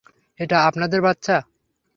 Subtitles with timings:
[0.39, 1.37] এটা আপনাদের বাচ্চা।